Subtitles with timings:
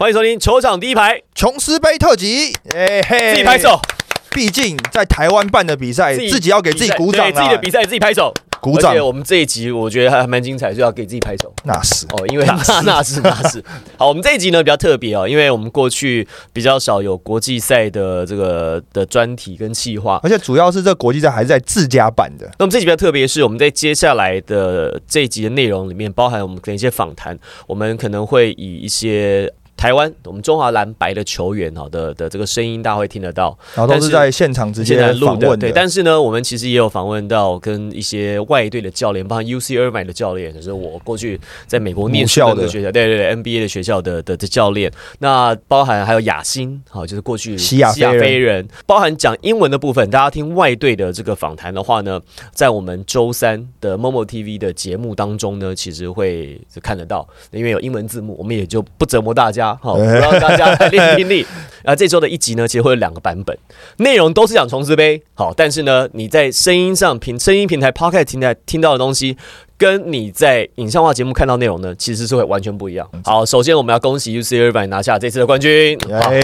[0.00, 3.78] 欢迎收听球场第一排，琼斯杯特辑，哎嘿，自己拍手，
[4.30, 8.32] 毕竟在台湾办的比赛，自己要给自己鼓掌自己的比赛自己拍手，
[8.62, 8.92] 鼓掌。
[8.92, 9.02] 而且。
[9.02, 11.52] 我们这一集我觉得还蛮精彩，就要给自己拍手。
[11.64, 12.06] 那是。
[12.12, 12.72] 哦，因为那是。
[12.86, 13.62] 那是那是。
[13.98, 20.18] 好，我们这一集呢比较特别哦，因为我们过去比较少有国际赛的这个的专题跟企划。
[20.22, 33.58] 而且主要是这国际赛还是在自家办的，那我们这集比较特别，是我们在接下来的这一集的内容里面，包含我们的一些访谈，我们可能会以一些台湾我们中华蓝白的球员哈的的这个声音，大家会听得到。
[33.74, 35.72] 然后都是在现场直接现在录的对。
[35.72, 44.92] 但是呢，我们其实也有访问到跟一些外队的教练，包括 UC 二 e 的教练，就是我过去在美国念校的学校，对对对，NBA 的学校的的的教练。
[45.20, 52.20] 那包含还有雅欣，好，就是过去西亚西亚飞人，包含讲英文的部分，大家听外队的这个访谈的话呢，
[52.52, 61.46] 在我们周三的 Momo TV 的节目当中呢，其实会看得到，因为有英文字幕，我们也就不折磨大家，好，不让大家练听力。
[61.82, 63.56] 啊，这周的一集呢，其实会有两个版本，
[63.96, 69.38] 内容都是讲虫子杯，好，但是呢，你在声音上平声音平台 Podcast 平台听到的东西，
[69.80, 73.10] 跟你在影像化节目看到内容呢，其实是会完全不一样。
[73.24, 76.38] 好，首先我们要恭喜 UC 二百拿下这次的冠军，好，哎，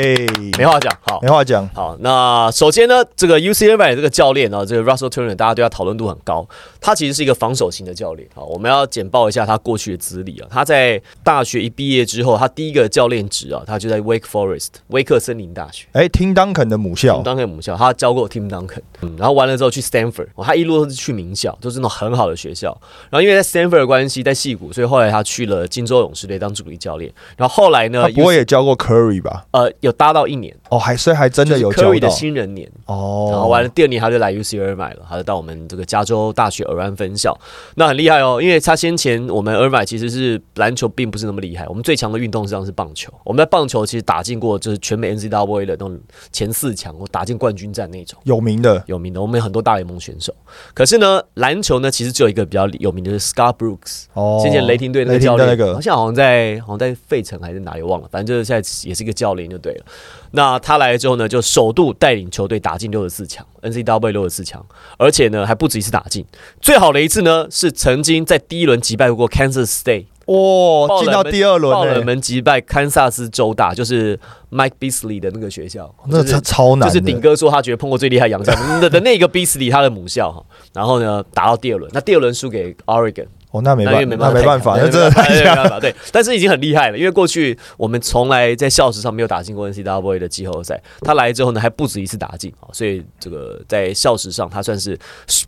[0.56, 1.28] 没话讲，好没。
[1.28, 6.48] 话讲，好，那首先呢，这个 UC 二百这个教练呢，这个 Russell Turner，大家对他讨论度很高。
[6.81, 8.27] 他其实是一个防守型的教练。
[8.34, 10.48] 好，我们要简报一下他过去的资历啊。
[10.50, 15.87] 他在大学一毕业之后，他第一个教练职啊，他就在 Wake Forest 威克森林大学。
[15.93, 22.69] 哎，，Tim Duncan 的母校 Tim，Duncan 母校，他教过 Tim Duncan，嗯，然后完了之后去 Stanford，、哦、他一路都是去名校，都是那种很好的学校。
[23.11, 27.13] 然后因为在 Stanford 的关系，在戏谷，所以后来他去了金州勇士队当助理教练。
[27.37, 29.47] 然后后来呢他，不会也教过 Curry 吧？
[29.51, 32.71] 呃有搭到一年，哦，还所以还真的有教 Curry 的新人年。
[32.87, 33.29] 哦。
[33.33, 37.37] 然后完了，第二年他就来 UC 尔买了，他就到我们这个加州大学尔湾分校，
[37.75, 45.99] 那很厉害哦，因为他先前我们尔买其实是篮球并不是那么厉害，我们最强的运动实际上是棒球，我们在棒球其实打进过就是全美 NCAA 的那种
[46.31, 48.19] 前四强，或打进冠军战那种。
[48.25, 50.34] 有名的有名的，我们有很多大联盟选手。
[50.75, 59.84] 可是呢，篮球呢，其实只有一个比较有名的是 Scott Brooks，哦，先前雷霆队那个教练，那个好像好像在好像在费城还是哪里忘了，反正就是现在也是一个教练就对了。
[60.32, 64.65] 那他来了之后呢，就首度带领球队打进六十四强，NCAA 六十四强，
[64.99, 66.25] 而且呢还不止一次打进。
[66.60, 74.19] 最好的一次呢是曾经在第一轮击败过 Kansas State，哇，进到第二轮爆冷呢，门击败堪萨斯州大，就是
[74.50, 80.42] Mike Beasley 的那个学校，那超超难，就是顶哥说他觉得碰过最厉害洋将的的那个 Beasley 他的母校哈，
[80.75, 94.98] 然后呢打到第二轮，那第二轮输给 Oregon，哦，那没办法，那没办法，那真的太没强办法，对，但是已经很厉害了，因为过去我们从来在校史上没有打进过 NCAA 的季后赛，他来之后呢还不止一次打进啊，所以这个在校史上他算是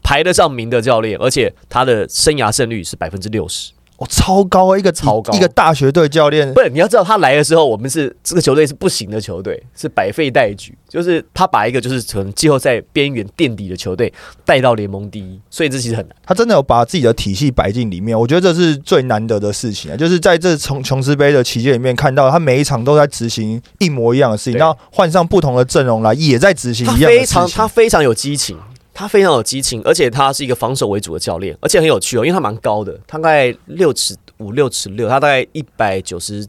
[0.04, 3.72] 排得上名的教练，而且他的生涯胜率是百分之六十。
[3.98, 4.78] 哦，超高啊！
[4.78, 14.12] 一个超高一个大学队教练不是，你要知道他来的时候，我们是这个球队是不行的球队，是百废待举，就是他把一个就是从季后赛边缘垫底的球队
[14.44, 16.16] 带到联盟第一，所以这其实很难。
[16.25, 19.97] 他真的有把自己的体系摆进里面，我觉得这是最难得的事情啊！
[19.97, 27.19] 就是在这从琼斯杯的期间里面，看到他每一场都在执行一模一样的事情，然后换上不同的阵容来，也在执行一样的事情。
[27.19, 28.56] 非常他非常有激情，
[28.98, 36.44] 他非常有激情，而且他是一个防守为主的教练，而且很有趣哦，因为他蛮高的，他大概六尺五六尺六，他大概一百九十。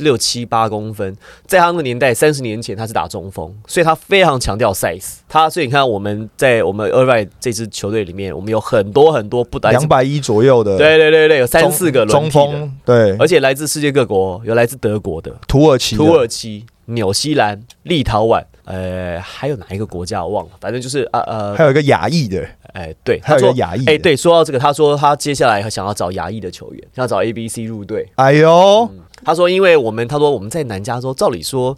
[0.00, 1.16] 六七八公分，
[1.46, 5.14] 在他那个年代，三十年前他是打中锋，所以他非常强调 size。
[5.26, 28.08] 他所以你看我们在我们 i 外这支球队里面，我们有很多很多不来自两百一左右的对对对对，有三四个轮中，锋，对，而且来自世界各国，有来自德国的、土耳其土耳其、纽西兰、立陶宛，呃，还有哪一个国家我忘了，反正就是啊呃，还有一个亚裔的，哎，对，还有他说一个亚裔的，哎，，对，说到这个，他说他接下来想要找亚裔的球员，想要找 A、B、C 入队。
[28.16, 28.88] 哎呦，
[29.24, 31.76] 他说，因为我们他说我们在南加州，照理说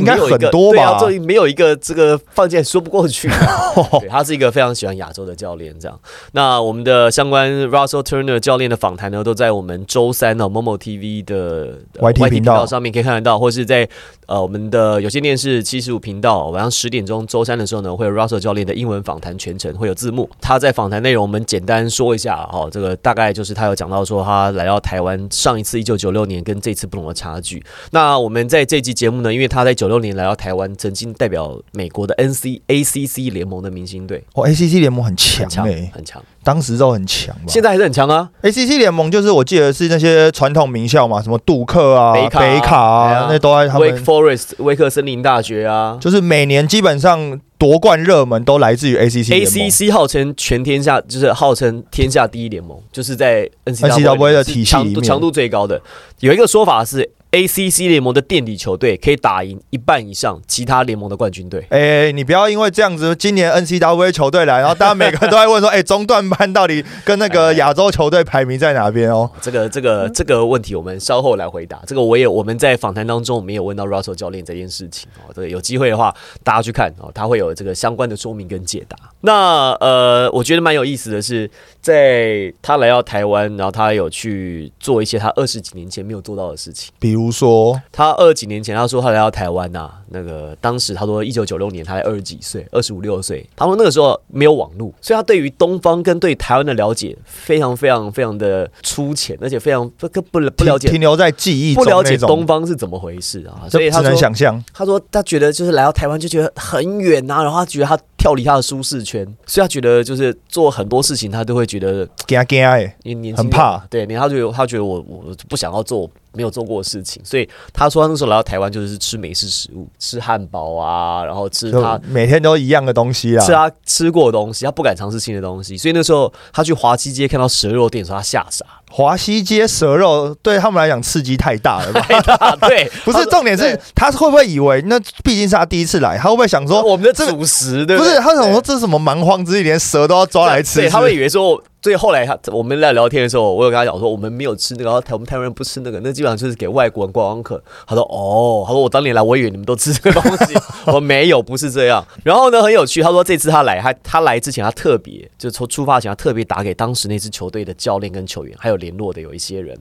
[0.00, 3.28] 应该有一个很多吧对啊，这里没有一个这个放箭说不过去。
[4.00, 5.98] 对，他是一个非常喜欢亚洲的教练，这样。
[6.32, 13.88] 那我们的相关 Russell Turner 教练的访谈呢，都在我们周三呢 Momo TV 的呃 YT 频道上面可以看得到，或是在
[14.26, 20.28] 呃我们的有线电视七十五频道晚上十点钟周三的时候呢，会有 Russell 教练的英文访谈全程会有字幕。
[20.40, 27.62] 他在访谈内容我们简单说一下哦，这个大概就是他有讲到说他来到台湾上一次一九九六年跟这次不同的差距。
[27.90, 37.44] 那我们在这期节目呢，因为他在九六年来到台湾，曾经代表美国的 NC ACC 联盟的明星队，哦，ACC 联盟很强哎，很强，当时都很强吧？
[37.48, 38.30] 现在还是很强啊。
[38.42, 49.50] ACC 联盟就是我记得是那些传统名校嘛，什么杜克啊、北卡啊北卡啊啊，那都在他 Wake 们，Forest 威克森林大学啊就是每年基本上夺冠热门都来自于 ACC 联盟。
[49.52, 55.80] ，ACC 号称全天下就是号称天下第一联盟，就是在 NCAA 的体系里面强度最高的。
[56.20, 61.64] 有一个说法是 ACC 联盟的垫底球队可以打赢一半以上其他联盟的冠军队。
[61.70, 69.30] 哎、你不要因为这样子，今年 NCAA 球队来，然后大家每个人都在问说，哎、中段班到底跟那个亚洲球队排名在哪边哦？
[69.40, 71.80] 这个这个这个问题，我们稍后来回答。
[71.86, 75.30] 这个我也我们在访谈当中，我们也有问到 Russell 教练这件事情哦。
[75.34, 76.12] 这个有机会的话，
[76.42, 78.96] 大家去看哦，他会有这个相关的说明跟解答。
[79.20, 81.48] 那呃，我觉得蛮有意思的是，
[81.80, 86.92] 在他来到台湾，然后他有去做一些他二十几年前没有做到的事情。
[86.98, 93.44] 比如说，他二十几年前，他说他来到台湾呐、那个当时他说一九九六年他才二十几岁，二十五六岁。
[93.56, 103.66] 他说那个时候没有网络，所以他对于东方跟对台湾的了解非常非常非常的粗浅，而且非常不不不不了解停停留在记忆不中那种了解东方是怎么回事啊。
[103.68, 104.62] 所以他能想象。
[104.72, 121.98] 他说他觉得就是来到台湾就觉得很远啊，然后他觉得他跳离他的舒适圈，所以他觉得就是做很多事情他都会觉得惊惊哎，年年轻人很怕对，你他觉得他觉得我我不想要做没有做过的事情，所以他说他那时候来到台湾就是吃美式食物，吃汉堡啊，然后吃他。
[122.08, 123.44] 每天都一样的东西啊。
[123.44, 128.66] 吃他吃过的东西，他不敢尝试新的东西，所以那时候他去华西街看到蛇肉店的时候，他吓傻。
[128.92, 132.04] 华西街蛇肉对他们来讲刺激太大了吧？
[132.40, 140.80] 啊，对， 不是，重点是他会不会以为那毕竟是他第一次来，他会不会想说，我们的这主食，对不是他想说这是什么蛮荒之地，连蛇都要抓来吃？
[140.80, 147.62] 对，他会以为说，所以后来他我们在聊天的时候，我有跟他讲说，我们没有吃那个，然后台我们台湾人不吃那个，那基本上就是给外国人观光客。
[147.86, 150.54] 他说哦，他说我当年来，我以为你们都吃这个东西，
[150.84, 152.06] 我说没有，不是这样。
[152.22, 159.78] 然后呢，很有趣，他说这次他来，他他来之前，他特别就从出发前，他特别打给当时那支球队的教练跟球员，还有联络的有一些人。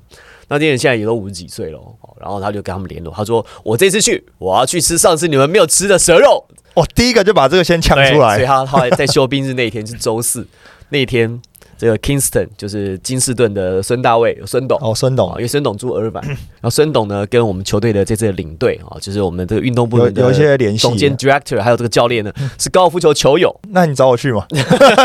[0.48, 6.46] 那这些人现在也都五十几岁了哦，然后他就跟他们联络，他说我这次去，我要去吃上次你们没有吃的蛇肉。
[6.76, 8.36] 我第一个就把这个先抢出来。
[8.36, 10.48] 所以他后来在休兵日那一天是周四，
[10.90, 11.42] 那一天
[11.80, 14.78] 这个 Kingston 就是金士顿的孙大卫孙董。
[14.82, 15.30] 哦，孙董。
[15.30, 20.80] 啊，董因为孙董住尔版，然后孙董呢跟我们球队的这次的领队啊，就是我们这个运动部的有有一些联系。
[20.80, 24.46] 总监 director，还有这个教练呢 是高尔夫球球友，那你找我去吗？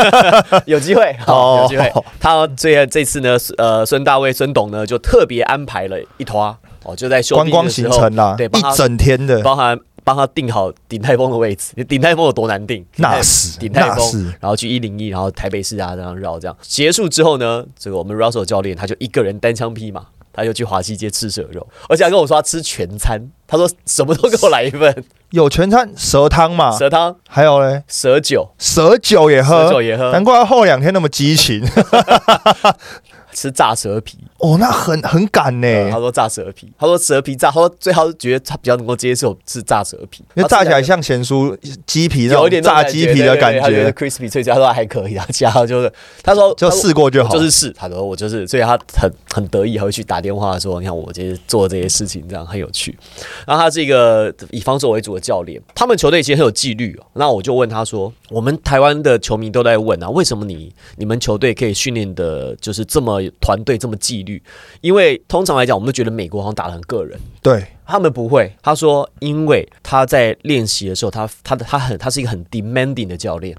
[0.67, 1.59] 有机会， 好，哦。
[1.63, 1.89] 有机会。
[2.19, 11.73] 他这这次呢，呃，孙大卫孙董呢就特别安排了一团哦，就在休观光行程啦，对，一整天的，帮他帮他定好顶泰丰的位置。
[11.83, 12.85] 顶泰丰有多难定？
[12.95, 16.55] 那是顶泰丰然后去一零一，然后台北市啊这样绕这样。
[16.61, 20.05] 结束之后呢，这个我们 Russell 教练他就一个人单枪匹马。
[20.37, 23.31] 他就去华西街吃蛇肉，而且还跟我说他吃全餐。
[23.47, 24.93] 他说什么都给我来一份，
[25.29, 31.65] 有全餐蛇汤嘛，蛇汤、还有嘞蛇酒、蛇酒也蛇酒，也喝，难怪他后两天那么激情。
[33.31, 34.17] 吃炸蛇皮。
[34.45, 41.57] 哦，那很很赶呢，呃他说炸蛇皮，他说蛇皮炸，他说最好觉得他比较能够接受是炸蛇皮，因为炸起来像咸酥
[41.87, 47.29] 鸡皮那种有一点炸鸡皮的感觉，crispy 脆脆，他说还可以啊， 加就是他说就试过就好。
[47.29, 52.95] 就是试，他说我就是，所以他很很得意，还会去打电话说，你看我这些做这些事情，这样很有趣。
[53.47, 57.05] 然后他是一个以防守为主的教练，他们球队其实很有纪律哦。
[57.13, 64.34] 那我就问他说，我们台湾的球迷都在问啊，为什么你你们球队可以训练的就是这么团队这么纪律？
[64.81, 67.19] 因为通常来讲，我们都觉得美国好像打得很个人。
[67.41, 73.55] 对，他们不会，他说，因为他在练习的时候，他他的他很他是一个很 demanding 的教练。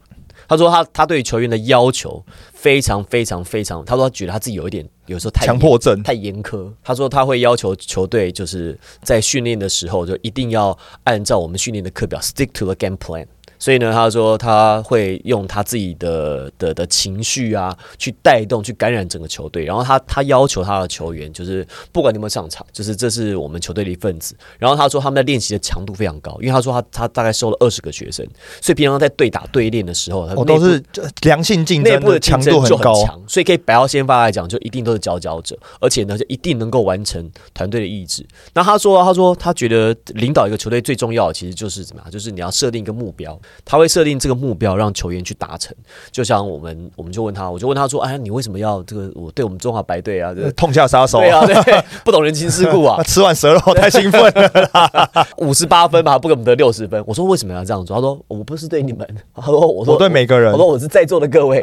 [0.48, 6.70] 他说他他对球员的要求非常非常非常，他说他觉得他自己有一点有时候太强迫症太严苛。
[6.84, 13.26] 他说他会要求球队就是在训练的时候就一定要按照我们训练的课表 stick to the game plan。
[13.58, 19.64] 所以呢，他说他会用他自己的的的情绪啊，去带动、去感染整个球队。
[19.64, 24.36] 然后他他要求他的球员，就是不管你有没有上场，就是这是我们球队的一份子。
[24.58, 28.26] 然后他说他们在练习的强度非常高，因为他说他他大概收了二十个学生，
[28.60, 32.94] 所以平常在对打对练的时候，他我哦都是呃良性竞争内部的强度很高。
[33.04, 38.26] 强，所以可以摆到先发来讲，就一定都是佼佼者，而且呢，就一定能够完成团队的意志。
[38.54, 45.74] 那他说，他说他觉得领导一个球队最重要的其实就是怎么样，就是你要设定一个目标，他会设定这个目标让球员去达成。
[46.10, 49.10] 就像我们，我们就问他，我就问他说，哎，你为什么要这个？
[49.14, 51.54] 我对我们中华白队啊，这个痛下杀手对啊，对，
[52.04, 57.02] 不懂人情世故啊啊，， 吃完蛇肉太兴奋了， 五十八分吧，不给我们得六十分。
[57.06, 57.96] 我说为什么要这样做？
[57.96, 61.60] 他说我不是对你们，他说我说我对每个人我，说我是在座的各位，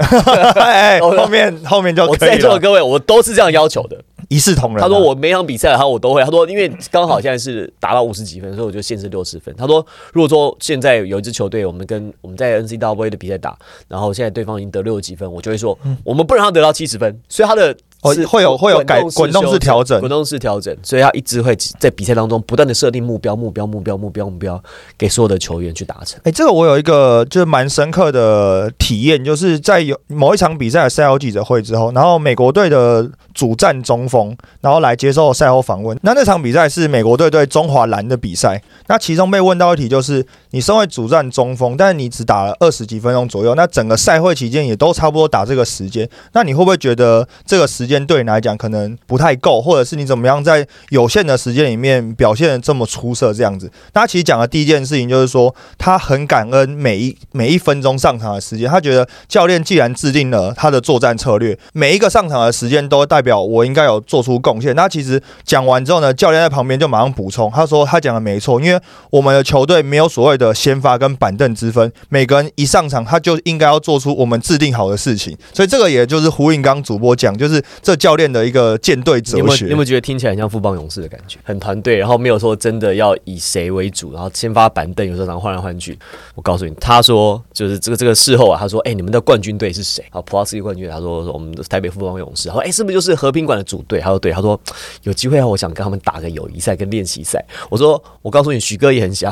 [0.56, 3.98] 哎，后面后面就我可以了，在座的各位，我都是这样要求的。
[4.30, 4.82] 一视同仁啊。
[4.82, 6.24] 他说我每场比赛，然后我都会。
[6.24, 9.54] 他说因为刚好现在是达到五十几分，所以我就限制六十分。
[9.56, 17.20] 他说如果说现在有一支球队，我们跟我们在 N C W A 的比赛打，然后现在对方已经得六十几分，我就会说我们不让他得到七十分。
[17.28, 24.62] 所以他的哦是会有会有改滚动式调整滚动式调整，所以他一直会在比赛当中不断的设定目标、目标、目标、目标、目标，
[24.98, 26.20] 给所有的球员去达成。
[26.24, 35.98] 哎、这个我有一个就是蛮深刻的体验，就是在有某一场比赛的赛后记者会之后，然后美国队的主战中锋，然后来接受赛后访问。
[36.02, 53.72] 那那场比赛是美国队对中华蓝的比赛，那其中被问到一题就是，你身为主战中锋，但是你只打了二十几分钟左右，那整个赛会期间也都差不多打这个时间，那你会不会觉得这个时间间对你来讲可能不太够，或者是你怎么样在有限的时间里面表现的这么出色这样子？
[53.94, 64.76] 那他其实讲的第一件事情就是说，他很感恩每一每一分钟上场的时间，他觉得教练既然制定了他的作战策略，每一个上场的时间都代表我应该有做出贡献。
[64.76, 79.82] 那其实讲完之后呢，教练在旁边就马上补充，他说他讲的没错，因为我们的球队没有所谓的先发跟板凳之分，每个人一上场他就应该要做出我们制定好的事情，所以这个也就是呼应刚主播讲，就是这教练的一个舰队哲学你有没有你有没。
[79.82, 81.38] 有觉得听起来很像富邦勇士的感觉？
[81.44, 86.00] 很团队，然后没有说真的要以谁为主，然后先发板凳，有时候然后换来换去。
[86.36, 90.02] 我告诉你，他说就是这个这个事后啊，他说，哎、你们的冠军队是谁？
[90.12, 92.48] 啊，普拉斯冠军，他说我们的台北富邦勇士。
[92.48, 94.00] 他说，哎、是不是就是和平馆的主队？
[94.00, 94.58] 他说对，他说
[95.02, 97.44] 有机会啊，我想跟他们打个友谊赛跟练习赛。
[97.70, 99.30] 我说，我告诉你，徐哥也很想，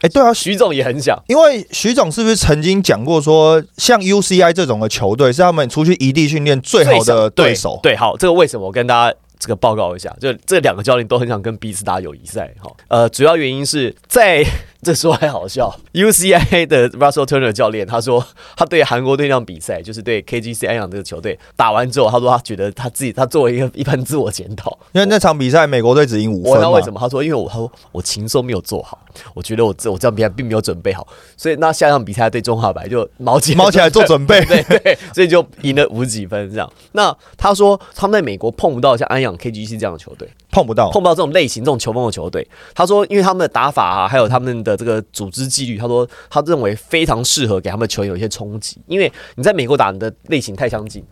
[0.00, 1.16] 哎、对啊， 徐总也很想。
[1.28, 7.78] 因为徐总是不是曾经讲过说，像 UCI 这种的球队是他们出去异地训练最好的对手？
[7.80, 10.14] 对，好，这个为什么我跟大家这个报告一下？
[10.20, 14.44] 就这两个教练都很想跟彼此打友谊赛，哈，呃，主要原因是在
[14.82, 18.24] 这说还好笑，UCI 的 Russell Turner 教练他说，
[18.56, 26.98] 他对韩国队那场比赛，就是对 KGC 安阳这个球队打完之后，他说他觉得他自己他作为一个一番自我检讨，因为那场比赛美国队只赢五分嘛我知道为什么？
[26.98, 28.98] 他说因为我他说我禽兽没有做好，
[29.34, 34.44] 我觉得我这我这场比赛并没有准备好，所以那下场比赛对中华白就毛起来毛起来做准备。
[34.46, 36.68] 对对，所以就赢了五十几分这样。
[36.90, 42.46] 那他说他们在美国碰不到像安阳 KGC 这样的球队，碰不到，碰不到这种类型、这种球风的球队。
[42.74, 51.02] 他说，因为他们的打法啊，还有他们的这个组织纪律，他说他认为非常适合给他们球员有一些冲击，因为你在美国打你的类型太相近。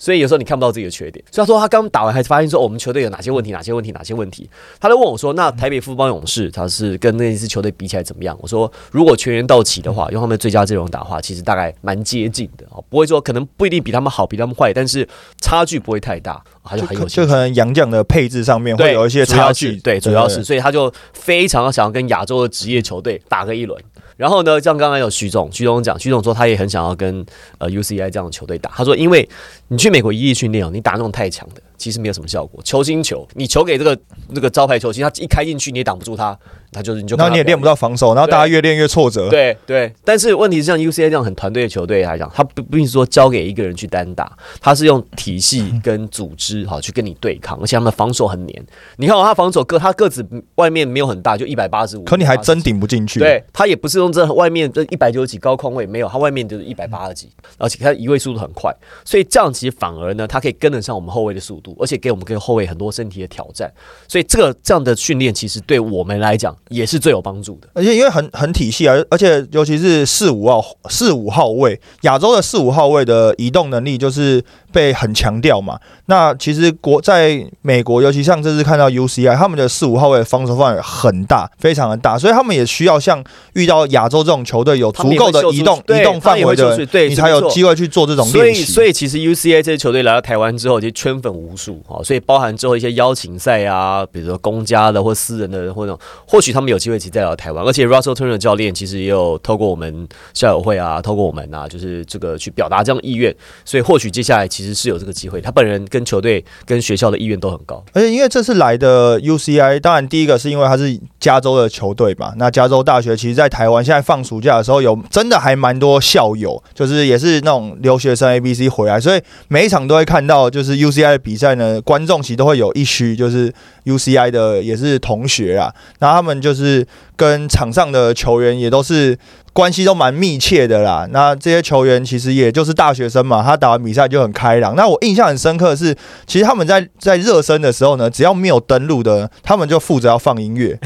[0.00, 4.48] 所以有时候你看不到自己的缺点，所以他说他刚打完还发现说、哦我们球队有哪些问题，哪些问题，哪些问题。
[4.80, 15.06] 他就问我说：“那台北富邦勇士他是跟那一支球队比起来怎么样？”我说：“如果全员到齐的话，用他们最佳阵容打的话，其实大概蛮接近的哦，不会说可能不一定比他们好，比他们坏，但是
[15.40, 19.72] 差距不会太大。”他就很有趣就可能洋将的配置上面会，有一些差距。
[19.72, 23.82] 是对，主要是，所以他就非常想要跟亚洲的职业球队打个一轮。
[24.20, 27.24] 然后呢，像刚刚有徐总，徐总讲，徐总说他也很想要跟
[27.56, 28.70] 呃 UCI 这样的球队打。
[28.74, 29.26] 他说，因为
[29.68, 32.60] 你去美国一地训练哦，你打那种太强的，其实没有什么效果。
[32.62, 36.38] 球星球，你球给这个那个招牌球星，他一开进去你也挡不住他，
[36.70, 39.30] 他就是你就然后你也练不到防守，然后大家越练越挫折。
[39.30, 48.66] 对对，但是问题是，像 UCA 这样很团队的球队来讲，他不不是说交给一个人去单打，他是用体系跟组织哈去跟你对抗，而且他们的防守很黏。
[48.96, 50.22] 你看、哦，他防守个他个子
[50.56, 58.70] 外面没有很大，就一百八十五，可你还真顶不进去。，对他也不是用这外面这一百九十几高空位，没有，他外面就是一百八十几，而且他移位速度很快，
[59.04, 63.72] 所以这样其实反而呢，他可以跟得上我们后卫的速度，而且给我们跟后卫很多身体的挑战。
[64.08, 67.68] 所以这个这样的训练，其实对我们来讲也是最有帮助的。
[67.74, 75.78] 而且因为很很体系而，而且尤其是四五号四五号位，亚洲的四五号位的移动能力就是被很强调嘛。
[76.06, 83.22] 那其实国在美国，尤其像这次看到 UCI，他们的四五号位的防守范围很大，非常的大，所以他们也需要像
[83.52, 88.72] 遇到亚洲这种球队有足够的移动移动范围的，对，你才有机会去做这种所以，练习。
[88.72, 92.02] 所以其实 UCI 这些球队来到台湾之后，其实圈粉无数啊。
[92.02, 95.96] 所以包含之后一些邀请赛啊，比如说公家的或私人的或者
[96.26, 97.64] 或许他们有机会其实再来到台湾。
[97.64, 103.34] 而且 Russell Turner 教练其实也有透过我们校友会啊，透过我们啊，就是这个去表达这样的意愿。
[103.64, 105.40] 所以或许接下来其其实是有这个机会。
[105.40, 107.82] 他本人跟球队跟学校的意愿都很高。
[107.94, 112.34] 而且因为这次来的 UCI，当然第一个是因为他是加州的球队嘛。
[112.36, 123.50] 那加州大学其实，在台湾现在放暑假的时候，有真的还蛮多校友，就是也是那种留学生 A、B、C 回来，所以每一场都会看到，就是 UCI 的比赛呢，观众席都会有一区，就是
[123.86, 126.86] UCI 的也是同学啊，那他们就是
[127.16, 129.18] 跟场上的球员也都是。
[129.52, 131.06] 关系都蛮密切的啦。
[131.10, 134.76] 那这些球员其实也就是大学生嘛，他打完比赛就很开朗。
[134.76, 135.94] 那我印象很深刻的是，
[136.26, 140.78] 其实他们在在热身的时候呢，只要没有登录的，他们就负责要放音乐。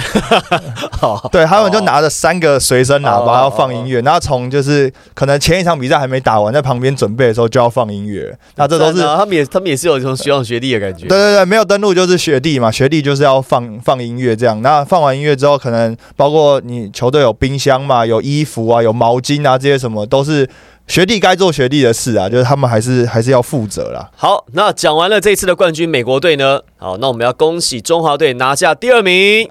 [1.30, 8.35] 对他们就拿着三个随身喇叭要放音乐，然后从就是可能前一场比赛还没打完，在旁边准备的时候就要放音乐。
[8.56, 11.06] 那这都是啊他们也他们也是有一种学长学弟的感觉。
[11.06, 14.61] 对对对，没有登录就是学弟嘛，学弟就是要放放音乐这样。
[14.62, 18.53] 那放完音乐之后，可能包括你球队有冰箱嘛，有衣服。
[18.54, 20.49] 服啊，有毛巾啊，这些什么都是
[20.87, 24.08] 学弟该做学弟的事啊，就是他们还是还是要负责啦。
[24.16, 29.49] 好，那讲完了这次的冠军美国队呢，好，那我们要恭喜中华队拿下第二名。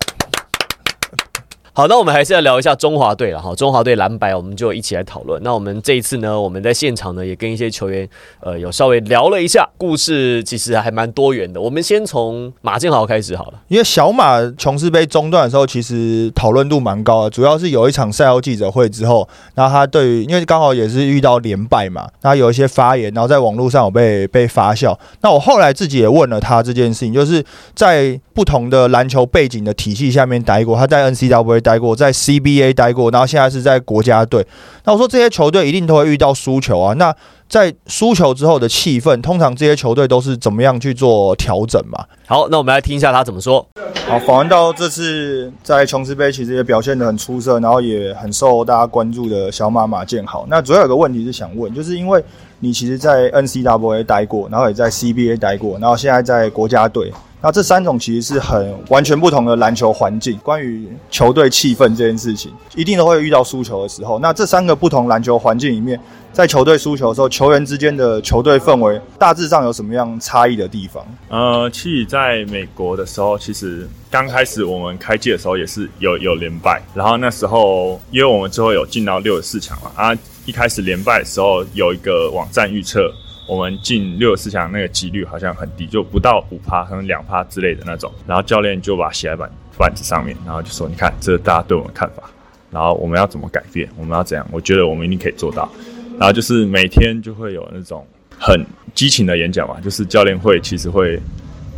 [1.75, 3.55] 好，那我们还是要聊一下中华队了哈。
[3.55, 5.41] 中华队蓝白，我们就一起来讨论。
[5.41, 8.07] 那我们这一次呢，我们在现场呢也跟一些球员
[8.41, 11.59] 呃有稍微聊了一下，故事其实还蛮多元的。
[11.59, 24.95] 我们先从马建豪开始好了，因为小马琼斯杯中断的时候，其实讨论度蛮高的，主要是有一场赛后记者会之后，那他对于因为刚好也是遇到连败嘛，他有一些发言，然后在网络上有被被发酵。
[25.21, 31.62] 那我后来自己也问了他这件事情，就是在不同的篮球背景的体系下面待过，他在 N C W A。
[31.63, 34.46] 待过在 CBA 待过，然后现在是在国家队。
[34.84, 36.93] 那我说这些球队一定都会遇到输球啊。
[36.96, 37.15] 那
[37.48, 42.05] 在输球之后的气氛，通常这些球队都是怎么样去做调整嘛？
[42.27, 43.65] 好，那我们来听一下他怎么说。
[44.08, 50.46] 好，访问到这次在琼斯杯其实也表现得很出色，然后也很受大家关注的小马马建豪。
[50.50, 52.24] 那主要有个问题是想问，就是因为
[52.60, 57.13] 你其实，在 NCAA 待过，然后也在 CBA 待过，然后现在在国家队。
[57.45, 60.38] 那这三种其实是很完全不同的篮球环境。
[60.38, 64.17] 关于球队气氛这件事情，一定都会遇到输球的时候。
[64.17, 66.00] 那这三个不同篮球环境里面，
[66.31, 71.05] 在球队输球的时候，球员之间的球队氛围大致上有什么样差异的地方？
[71.27, 83.13] 呃，其实在美国的时候，其实刚开始我们开季的时候也是有有连败，然后那时候因为我们最后有进到六十四强嘛，啊，一开始连败的时候有一个网站预测。
[83.47, 88.12] 我们进六十四强那个几率好像很低，就不到五趴，可能两趴之类的那种。
[88.25, 92.23] 然后教练就把写在板板子上面，然后就说：“你看，这是大家对我们的看法，
[92.71, 93.89] 然后我们要怎么改变？
[93.97, 94.47] 我们要怎样？
[94.51, 95.69] 我觉得我们一定可以做到。”
[96.17, 98.05] 然后就是每天就会有那种
[98.38, 101.19] 很激情的演讲嘛，就是教练会其实会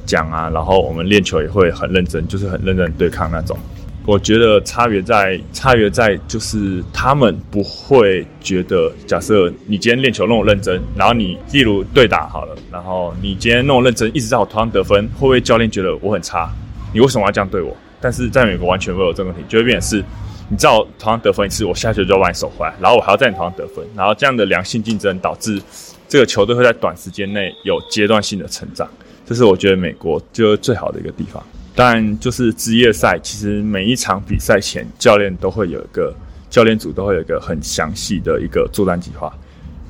[0.05, 3.57] 讲啊，然后我们练球也会很认真，就是很认真对抗那种。
[4.05, 16.47] 我觉得差别在差别在就是他们不会觉得，假设你今天练球那么认真，然后你例如对打好了，然后你今天那么认真，一直在我头上得分，会不会教练觉得我很差？
[16.93, 17.75] 你为什么要这样对我？
[18.00, 20.05] 但是在美国完全没有这个问题，就会变成是，
[20.50, 25.59] 你知道头上得分一次，我下球就要把你守回来，然后我还要在你头上得分，然后这样的良性竞争导致
[26.07, 28.88] 这个球队会在短时间内有阶段性的成长，
[29.25, 31.43] 这是我觉得美国就最好的一个地方。
[31.77, 36.15] 但就是职业赛，其实每一场比赛前，教练都会有一个
[36.49, 39.32] 教练组都会有一个很详细的一个作战计划。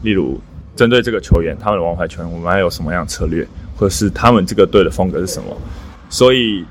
[0.01, 0.41] 例如，
[0.75, 5.55] 针对这个球员，他们的王牌球员，我们还有什么样的策略，或者是他们这个队的风格是什么？
[6.09, 6.65] 所以，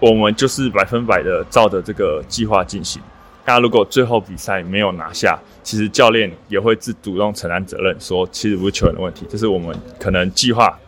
[0.00, 3.00] 我们就是百分百的照着这个计划进行。
[3.46, 10.78] 那如果最后比赛没有拿下，其实教练也会自主动承担责任，说其实不是球员的问题，就是我们可能计划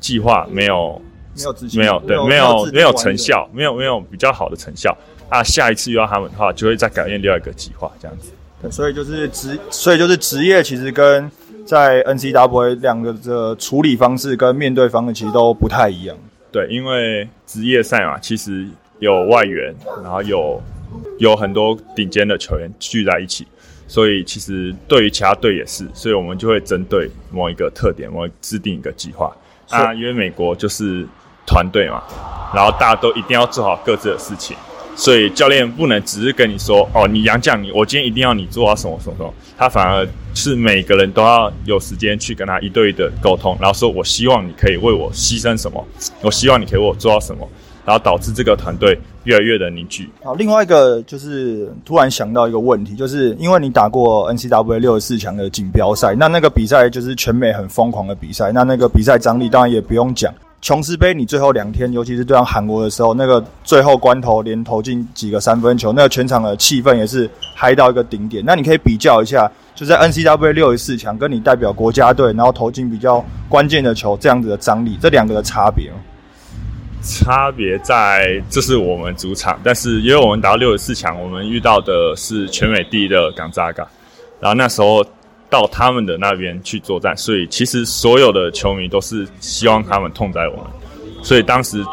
[0.00, 1.00] 计划没有。
[1.38, 4.96] 没有执行，没有对，没有没有成效，没有没有比较好的成效。
[5.30, 8.30] 啊，下一次遇到他们的话，就会再改变另外一个计划，这样子。
[8.62, 11.30] 对，所以就是职，所以就是职业，其实跟
[11.66, 16.16] 在 NCW 两个的处理方式跟面对方式其实都不太一样。
[16.50, 18.66] 对，因为职业赛嘛，其实
[19.00, 20.62] 有外援，然后有
[21.18, 23.46] 有很多顶尖的球员聚在一起，
[23.86, 29.30] 所以其实对于其他队也是，所以我们就会针对某一个特点，我制定一个计划。
[29.68, 31.06] 啊，因为美国就是。
[31.48, 32.02] 团队嘛，
[32.54, 34.54] 然后大家都一定要做好各自的事情，
[34.94, 45.84] 所以教练不能只是跟你说哦，你杨将你，我今天一定要你做到什么什么什么，他反而是每个人都要有时间去跟他一对一的沟通，然后说我希望你可以为我牺牲什么，
[46.20, 47.48] 我希望你可以为我做到什么，
[47.84, 50.08] 然后导致这个团队越来越的凝聚。
[50.22, 60.32] 好，另外一个就是突然想到一个问题，就是因为你打过 NCW 六十四强的锦标赛，那那个比赛就是全美很疯狂的比赛，那那个比赛张力当然也不用讲。
[60.60, 68.42] 琼斯杯，你最后两天，尤其是对上韩国的时候，那个最后关头连投进几个三分球，那个全场的气氛也是嗨到一个顶点。
[68.44, 75.92] 那你可以比较一下，就在 NCW 六十四强，跟你代表国家队，然后投进比较关键的球，这样子的张力，这两个的差别。
[77.02, 83.86] 差别在，这是我们主场，但是因为我们打到六十四强，我们遇到的是全美第一的港扎嘎，
[84.40, 85.04] 然后那时候。
[85.50, 90.64] 到他们的那边去作战，所以其实所有的球迷都是希望他们痛宰我们，
[91.22, 91.84] 所以当时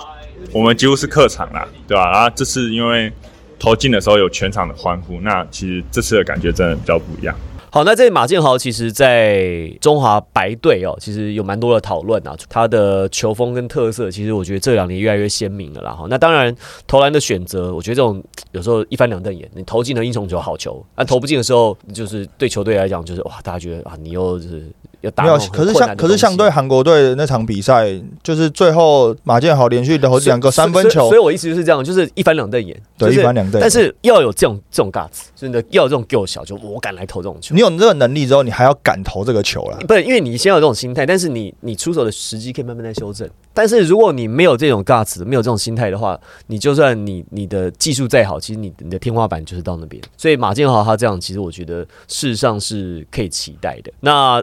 [0.51, 2.11] 我们几乎是客场啦，对吧？
[2.11, 3.11] 然后这次因为
[3.57, 7.35] 投进的时候有全场的欢呼，那其实这次的感觉真的比较不一样。
[7.75, 12.33] 好，那这马建豪其实，在中华白队哦，其实有蛮多的讨论啊。
[12.47, 15.91] 他的球风跟特色，其实我觉得这两年越来越鲜明了啦。
[15.91, 16.55] 哈，那当然
[16.87, 19.51] 投篮的选择，我觉得这种有时候一翻两瞪眼。
[19.53, 24.71] 你投进了英雄球，好球；，但投不进的时候，就是对球队来讲，就是哇，大家觉得啊，你又是
[25.05, 27.89] 有打没有可是困难的相可是相对韩国队的那场比赛，
[28.21, 37.61] 就是最后马建豪连续投两个三分球所以所以，我意思就是这样，就是一翻两瞪眼，对就是一翻两瞪眼但是要有这种这种 guts，真的要有这种 g 小，就我敢来投这种球你。
[37.61, 39.77] 有这个能力之后，你还要敢投这个球了。
[39.87, 43.29] 不是，因为你先有这种心态，但是你你出手的时机可以慢慢在修正。
[43.53, 50.01] 但是如果你没有这种 guts，没有这种心态的话，你就算你你的技术再好，其实你你的天花板就是到那边。
[50.17, 53.91] 所以马建豪他这样，其实我觉得事实上是可以期待的。
[54.01, 54.41] 那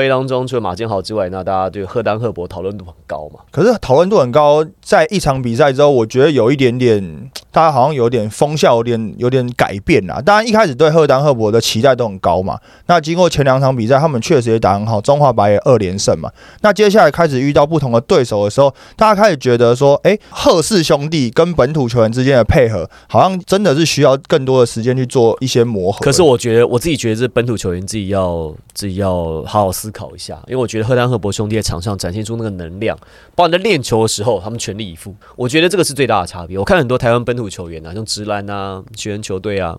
[0.00, 3.40] A 当中，除了马建豪之外，那大家对赫丹赫伯讨论度很高嘛？
[3.50, 10.20] 可是讨论度很高，在一场比赛之后，我觉得有一点点，大家好像有点风向有点有点改变啦。
[10.24, 16.30] 当然一开始对赫丹赫伯的期待都很高嘛，那经过前两场比赛，他们确实也打很好，中华白也二连胜嘛。
[16.62, 26.00] 那接下来开始遇到不同的对手的时候，大家开始觉得说，诶，赫氏兄弟跟本土球员之间的配合，好像真的是需要更多的时间去做一些磨合。
[26.00, 32.96] 可是我觉得我自己觉得这本土球员自己要自己要好好思考一下，因为我觉得赫丹赫伯兄弟在场上展现出那个能量，
[33.34, 36.58] 包括在练球的时候，他们全力以赴，我觉得这个是最大的差别。
[36.58, 39.78] 我看很多台湾本土球员啊，像直男啊、学员球队啊，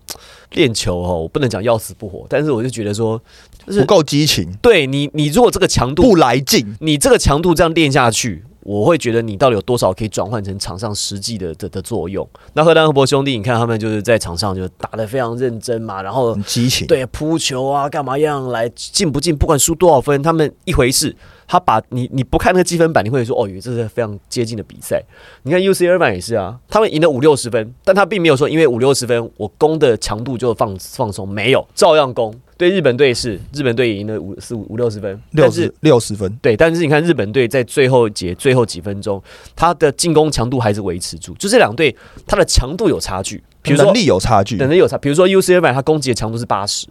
[0.52, 3.20] 练球哦，我不能讲要死不活，但是我就觉得说，
[3.66, 6.76] 就是不够激情，对你，你如果这个强度不来劲。
[6.80, 12.28] 你这个强度这样练下去，我会觉得你到底有多少可以转换成场上实际的的的作用。
[12.52, 21.14] 那荷兰和伯兄弟，你看他们就是在场上就打得非常认真嘛，然后很激情，对扑球啊，干嘛样来进不进，不管输多少分，他们一回事。
[21.46, 25.02] 他把你你不看那个积分板，你会说哦，这是非常接近的比赛。
[25.42, 32.34] 你看 UC 二版也是啊，他们赢了五六十分，但他并没有说因为五六十分我攻的强度就放放松，没有，照样攻。
[32.56, 36.38] 对日本队是，日本队也赢了五四五五六十分，但是六十六十分。
[36.40, 39.20] 对，但是你看日本队在最后节最后几分钟，
[39.56, 41.94] 他的进攻强度还是维持住，就这两队
[42.28, 46.86] 他的强度有差距，比如说能力有差距，能力有差，比如说 U C F 它攻击的强度是八十。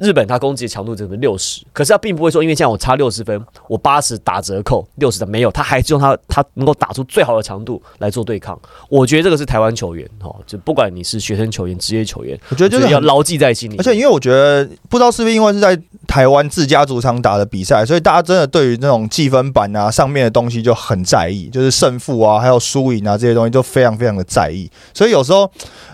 [0.00, 8.58] 日本它攻击的强度只是六十，可是它并不会说，因为现在我差六十分，我八十打折扣六十的没有，他还是用他他能够打出最好的强度来做对抗。
[8.88, 13.76] 我觉得这个是台湾球员哦，就不管你是学生球员、职业球员，我觉得就是很要牢记在心里。
[13.76, 24.70] 而且因为我觉得，不知道是不是因为是在台湾自家主场打的比赛，所以大家真的对于那种计分板啊上面的东西就很在意，就是胜负啊，还有输赢啊这些东西都非常非常的在意。
[24.94, 25.50] 所以有时候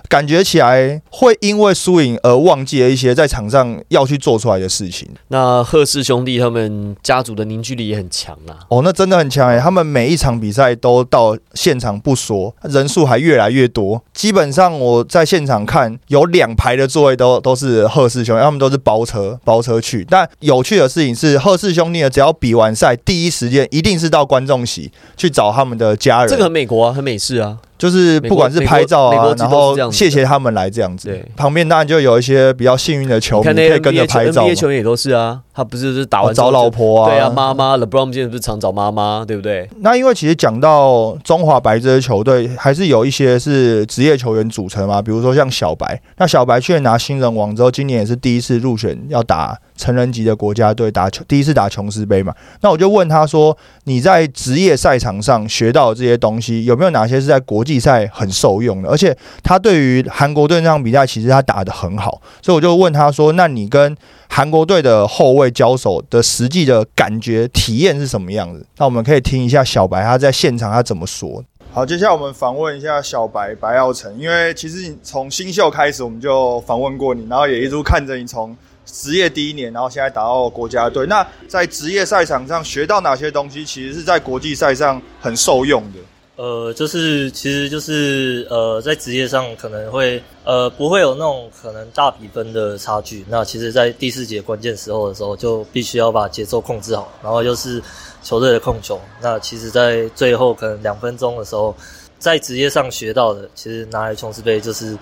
[0.08, 5.08] 感觉起来会因为输赢而忘记了一些在场上要去做出来的事情。
[5.28, 8.58] 那贺氏兄弟他们家族的凝聚力也很强啊。
[8.68, 14.02] 哦，那真的很强诶、他们每一场比赛都到现场不说，人数还越来越多。
[14.12, 20.06] 基本上我在现场看，有两排的座位都都是贺氏兄弟，他们都是包车包车去。
[20.08, 27.58] 但有趣的事情是，贺氏兄弟呢，只要比完赛，第一时间一定是到观众席去找他们的家人，这个很美国啊，很美式啊。
[27.78, 31.24] 就是不管是拍照啊，然后谢谢他们来这样子对。
[31.36, 39.68] 旁边当然就有一些比较幸运的球迷可以跟着拍照嘛 NBA 球员也都是啊，他不是就是打完哦找老婆啊，对啊，妈妈 LeBron 现在不是常找妈妈，对不对？
[39.80, 46.00] 那因为其实讲到中华白这支球队，还是有一些是职业球员组成嘛，比如说像小白。
[46.16, 52.34] 那小白去年拿新人王之后，今年也是第一次入选要打成人级的国家队，打球第一次打琼斯杯嘛。
[52.62, 58.88] 那我就问他说：“你在职业赛场上学到的这些东西，有没有哪些是在国际赛很受用的？
[58.88, 63.94] 而且他对于韩国队那场比赛，其实他打得很好，所以我就问他说：那你跟
[64.28, 68.64] 韩国队的后卫交手的实际的感觉体验是什么样子？
[68.78, 71.44] 那我们可以听一下小白他在现场他怎么说。
[71.72, 81.04] 好，接下来我们访问一下小白白耀成，因为其实你从新秀开始我们就访问过你，然后也一直看着你从职业第一年，然后现在打到国家队。
[81.06, 85.98] 那在职业赛场上学到哪些东西，其实是在国际赛上很受用的？
[86.36, 93.24] 呃，就是其实就是呃，在职业上可能会呃不会有那种可能大比分的差距。
[93.28, 97.82] 那其实，在第四节关键时候的时候，就必须要把节奏控制好，然后又是
[98.22, 99.00] 球队的控球。
[99.22, 101.74] 那其实，在最后可能两分钟的时候，
[102.18, 104.94] 在职业上学到的，其实拿来琼斯杯就是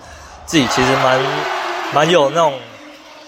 [0.45, 1.21] 自己其实蛮
[1.93, 2.53] 蛮有那种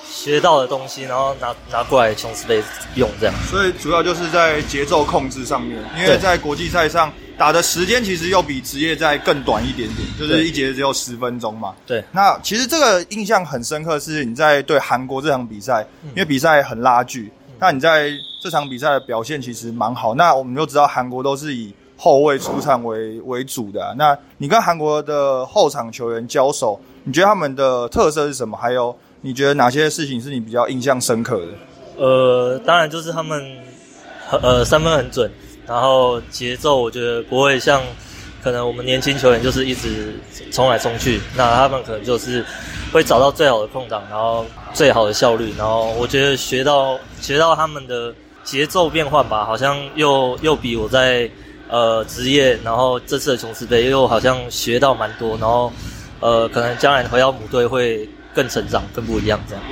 [0.09, 2.63] 学到的东西，然后拿拿过来琼斯杯
[2.95, 3.35] 用这样。
[3.51, 11.75] 所以主要就是在节奏控制上面，因为在国际赛上打的时间其实又比职业赛更短一点点，就是一节只有十分钟嘛。
[11.85, 20.15] 对，那其实这个印象很深刻，是你在对韩国这场比赛，嗯因为比赛很拉锯，那你在这场比赛的表现其实蛮好。
[20.15, 28.57] 那我们就知道韩国都是以后卫出场为为主的啊、那你跟韩国的后场球员交手，你觉得他们的特色是什么？
[28.57, 31.47] 还有你觉得哪些事情是你比较印象深刻的？
[31.97, 33.57] 呃，当然就是他们
[34.43, 35.31] 呃三分很准，
[35.67, 37.81] 然后节奏我觉得不会像
[38.41, 40.15] 可能我们年轻球员就是一直
[40.51, 42.45] 冲来冲去，那他们可能就是
[42.93, 51.29] 会找到最好的空档，然后最好的效率，然后我觉得学到学到他们的节奏变换吧，好像又又比我在
[51.67, 55.73] 呃职业，然后这次的琼斯杯又好像学到蛮多，然后
[56.21, 59.63] 呃可能将来回到母队会更成长、更不一样这样。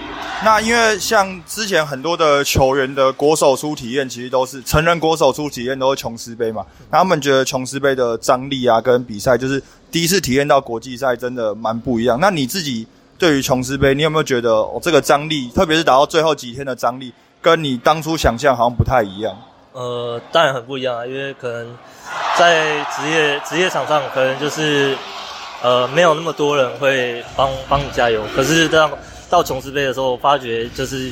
[0.44, 6.64] 那因为像之前很多的球员的国手出体验，其实都是成人国手出体验都是琼斯杯嘛。
[6.92, 12.20] 那他们觉得琼斯杯的张力啊，跟比赛就是第一次体验到国际赛，真的蛮不一样。
[12.20, 12.86] 那你自己
[13.18, 19.36] 对于琼斯杯，你有没有觉得哦，这个张力，特别是打到最后几天的张力，跟你当初想象好像不太一样？
[19.72, 21.76] 呃，当然很不一样啊，因为可能
[22.38, 24.96] 在职业职业场上，可能就是
[25.64, 28.92] 呃没有那么多人会帮帮你加油，可是这样。
[29.36, 31.12] 到琼斯杯的时候，发觉就是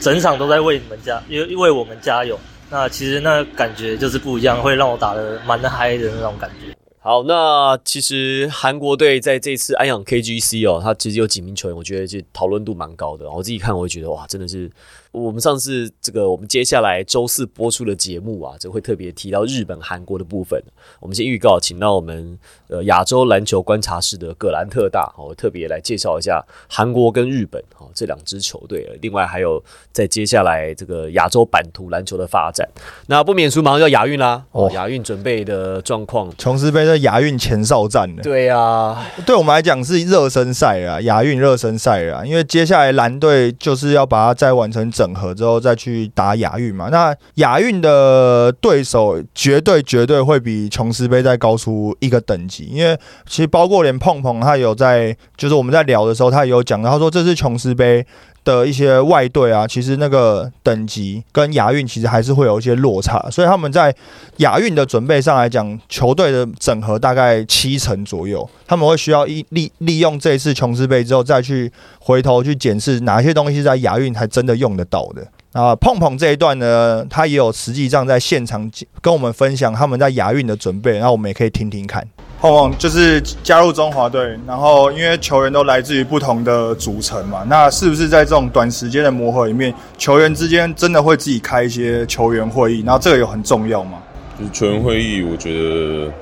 [0.00, 2.38] 整场都在为你们加，因为为我们加油。
[2.70, 6.72] 那其实那感觉就是不一样，会让我打的蛮嗨的那种感觉。
[7.00, 13.28] 好，那其实韩国队在这次安阳 KGC 哦，他其实有几名球员，我觉得是讨论度蛮高的。
[13.28, 14.70] 我自己看，我会觉得哇，真的是。
[15.14, 20.60] 我们上次这个，我们接下来周四播出的节目啊，就会特别提到日本、韩国的部分。
[20.98, 28.98] 我们先预告，请到我们呃亚洲篮球观察室的葛兰特大，哦，特别来介绍一下韩国跟日本哦这两支球队。
[29.00, 32.68] 另外还有在接下来这个亚洲版图篮球的发展。
[33.06, 34.44] 那不免俗，马上要亚运啦！
[34.50, 38.20] 哦，亚运准备的状况，琼斯杯的亚运前哨战呢。
[38.20, 45.03] 对呀，对我们来讲是热身赛啊，亚运热身赛啊，因为接下来蓝队就是要把它再完成整。
[45.04, 46.88] 整合之后再去打亚运嘛？
[46.90, 58.06] 那亚运的对手绝对绝对会比琼斯杯再高出一个等级，因为其实包括连碰碰他有在，就是我们在聊的时候，他也有讲，他说这是琼斯杯。
[58.44, 63.94] 的一些外队啊，其实那个等级跟亚运其实还是会有一些落差，所以他们在
[64.38, 75.26] 亚运的准备上来讲，球队的整合大概七成左右，他们会需要一利利用这一次琼斯杯之后，再去回头去检视哪些东西在亚运还真的用得到的。
[75.52, 78.68] 啊，碰碰这一段呢，他也有实际上在现场
[79.00, 82.04] 跟我们分享他们在亚运的准备，然后我们也可以听听看。
[82.44, 92.82] 碰碰就是加入中华队，然后因为球员都来自于不同的组成嘛，那是不是在这种短时间的磨合里面，球员之间真的会自己开一些球员会议？
[92.84, 93.96] 然后这个有很重要吗？
[94.38, 96.12] 就是球员会议，我觉得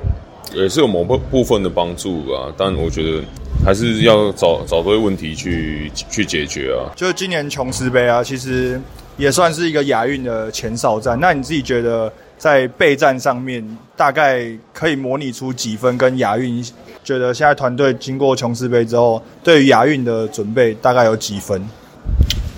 [0.54, 3.24] 也是有某部部分的帮助吧，但我觉得
[3.64, 6.94] 还是要找找对问题去去解决啊。
[6.94, 8.80] 就是今年琼斯杯啊，其实
[9.16, 12.12] 也算是一个亚运的前哨战，那你自己觉得？
[12.42, 13.64] 在备战上面，
[13.96, 15.96] 大概可以模拟出几分？
[15.96, 16.61] 跟亚运，
[17.05, 21.62] 觉得现在团队经过琼斯杯之后，对于亚运的准备大概有几分？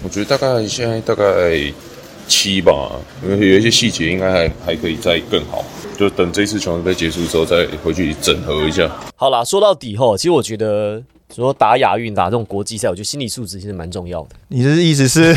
[0.03, 1.23] 我觉得大概现在大概
[2.27, 2.91] 七吧，
[3.23, 5.65] 因为有一些细节应该还还可以再更好。
[5.97, 8.91] 就等这次全运杯结束之后，再回去整合一下。
[9.17, 11.03] 好啦，说到底吼，其实我觉得。
[11.35, 14.37] 说打亚运打这种国际赛，我觉得心理素质其实蛮重要的。
[14.49, 15.33] 你的意思是？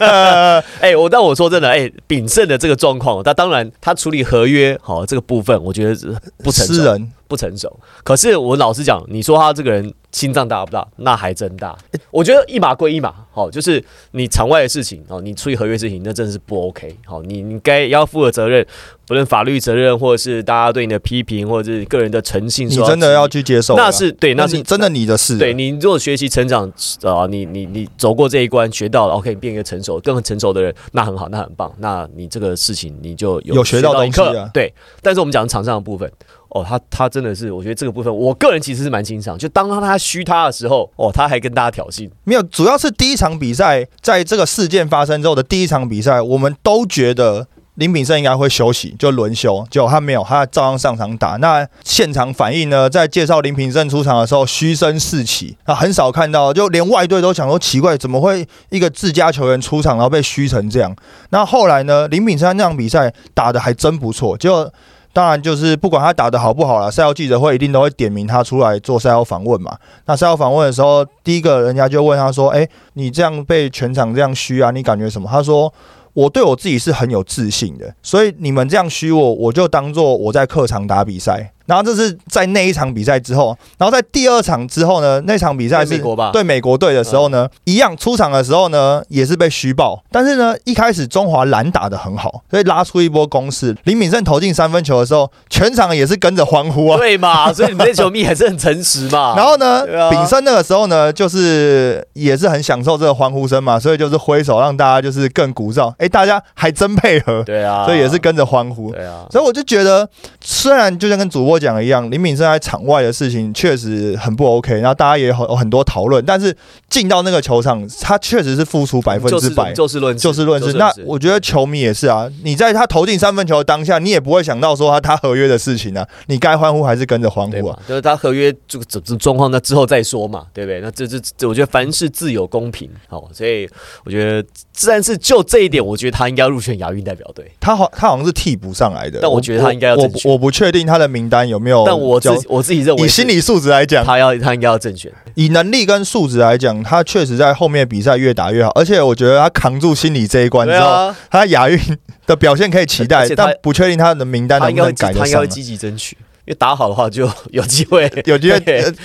[0.80, 5.94] 哎，我但我说真的，哎，炳胜的这个状况，他当然他处理合约好这个部分，我觉得
[6.42, 7.74] 不成熟，不成熟。
[8.02, 9.92] 可是我老实讲，你说他这个人。
[10.12, 10.86] 心脏大不大？
[10.96, 11.76] 那还真大。
[12.10, 16.96] 我觉得一码归一码，好，就是你场外的事情哦，你出于合约事情，那真的是不 OK。
[17.04, 18.66] 好，你你该要负的责任，
[19.06, 23.76] 不论法律责任，或者是大家对你的批评，或者是个人的诚信，你真的要去接受。
[23.76, 25.36] 那是对，那是真的你的事。
[25.36, 31.70] 对你如果学习成长啊，你你你走过这一关，学到了 OK，变一个成熟、更成熟的人，那很好，那很棒。
[31.76, 34.48] 那你这个事情你就有学到东西啊。
[34.54, 36.10] 对，但是我们讲场上的部分。
[36.56, 39.36] 哦，他他真的是，我觉得这个部分，我个人其实是蛮欣赏。
[39.36, 42.08] 就当他虚他的时候，哦，他还跟大家挑衅。
[42.24, 49.66] 没有，主要是第一场比赛，在这个事件发生之后的第一场比赛，我们都觉得林炳胜应该会休息，就轮休。
[49.70, 51.36] 结果他没有，他照样上场打。
[51.36, 52.88] 那现场反应呢？
[52.88, 55.56] 在介绍林炳胜出场的时候，嘘声四起。
[55.64, 60.96] 啊，很少看到，就连外队都想说奇怪，怎么会一个自家球员出场，然后被嘘成这样？
[61.28, 62.08] 那后来呢？
[62.08, 64.72] 林炳胜那场比赛打的还真不错，就。
[65.16, 69.74] 当然，就是不管他打的好不好了，赛后记者会一定都会点名他出来做赛后访问嘛。
[70.04, 75.72] 那赛后访问的时候，第一个人家就问他说：“哎，你这样被全场这样虚啊，你感觉什么？”他说。
[76.16, 81.52] 我对我自己是很有自信的，所以你们这样虚我，我就当做我在客场打比赛。
[81.66, 86.00] 然后这是在那一场比赛之后，然后在第二场之后呢，那场比赛是
[86.32, 90.02] 对美国队的时候呢，一样出场的时候呢，也是被虚报。
[90.10, 93.76] 但是呢，一开始中华蓝打的很好，所以拉出一波攻势。
[93.84, 97.52] 林敏胜投进三分球的时候，全场也是跟着欢呼啊，对嘛？
[97.52, 99.34] 所以你们这球迷还是很诚实嘛。
[99.36, 105.92] 然后呢，炳生那个时候呢，就是也是很享受这个欢呼声嘛，所以就是挥手让大家就是更鼓噪。
[105.98, 109.26] 哎，大家还真配合，对啊，所以也是跟着欢呼，对啊。
[109.32, 110.08] 所以我就觉得，
[110.40, 111.55] 虽然就像跟主播。
[111.56, 116.54] 我讲的一样，林敏生在场外的事情确实很不 OK，然后大家也有很有很多讨论，但是
[116.88, 119.72] 进到那个球场，他确实是付出百分之百。
[119.72, 122.28] 就事论就事论事，那我觉得球迷也是啊。
[122.44, 126.06] 你在他投进三分球的当下，你也不会想到说他他合约的事情啊。
[126.26, 127.78] 你该欢呼还是跟着欢呼啊？
[127.88, 130.80] 就是他合约这个这这状况，那之后再说嘛，对不对？
[130.80, 133.68] 那这这这，我觉得凡事自有公平，好，所以
[134.04, 137.50] 我觉得自然是就这一点，我觉得他应该入选亚运代表队。
[137.60, 145.12] 他好，他好像是替补上来的，但我觉得他应该要我我不确定他的名单有没有，但我自我自己认为，以心理素质来讲，他要他应该要正选。
[145.34, 151.78] 以能力跟素质来讲，他确实在后面比赛越打越好，而且我觉得他扛住心理这一关之后，他亚运
[152.26, 155.20] 的表现可以期待，但不确定他的名单能不能改得上。
[155.20, 158.60] 他应该会积极争取，因为打好的话就有机会， 有机会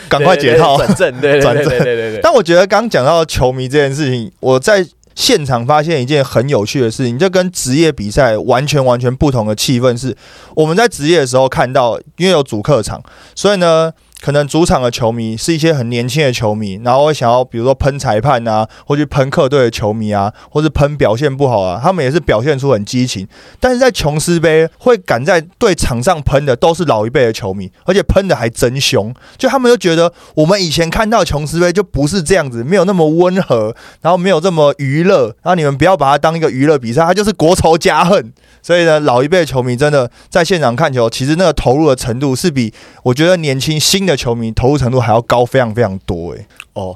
[0.08, 1.20] 赶快解套转正。
[1.20, 2.20] 对转正，对对对。
[2.24, 10.16] 但我觉得刚讲到球迷这件事情，我在现场发现一件很有趣的事情，就跟职业比赛完全完全不同的气氛是，
[10.56, 13.02] 我们在职业的时候看到，因为有主客场，
[13.36, 13.92] 所以呢。
[14.22, 23.28] 可能主场的球迷是一些很年轻的球迷，然后会想要比如说喷裁判啊，或去喷客队的球迷啊，或是喷表现不好啊，他们也是表现出很激情。
[23.60, 29.12] 但是在琼斯杯会敢在对场上喷的都是老一辈的球迷，而且喷的还真凶。
[29.38, 38.32] 就他们就觉得我们以前看到琼斯杯就不是这样子，没有那么温和，然后没有这么娱乐，然后你们不要把它当一个娱乐比赛，它就是国仇家恨。
[38.62, 46.46] 所以呢，老一辈的球迷真的在现场看球，其实那个投入的程度是比我觉得年轻新的球迷投入程度还要高，非常非常多诶。
[46.74, 46.96] 哦，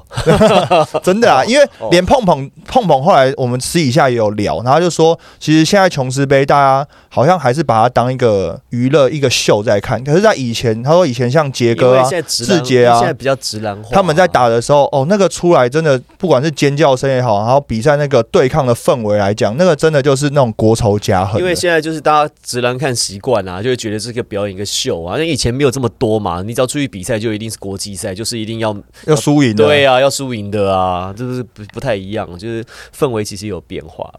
[1.04, 10.02] 真的啊，因为连碰碰碰碰后来我们私底下也有聊，然后就说，其实现在琼斯杯大家好像还是把它当一个娱乐一个秀在看。
[10.02, 21.38] 可是，在以前，他说以前像杰哥啊、志杰啊，现在比较直男化，他们在打的时候，哦，那个出来真的不管是尖叫声也好，然后比赛那个对抗的氛围来讲，那个真的就是那种国仇家恨。
[21.38, 29.65] 因为现在就是大家直男看习惯啊，就会觉得这个表演一个秀啊，那以前没有这么多嘛，你只要出去比赛就一定是国际赛，就是一定要要输赢的。
[29.66, 32.64] 对啊，要输赢的啊，就是不不太一样，就是
[32.96, 34.12] 氛围其实有变化。